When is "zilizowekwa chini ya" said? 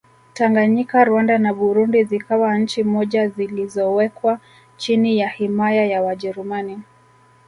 3.27-5.29